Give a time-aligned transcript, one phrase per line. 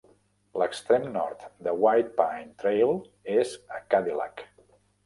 [0.61, 2.99] L'extrem nord de White Pine Trail
[3.39, 4.49] és a Cadillac.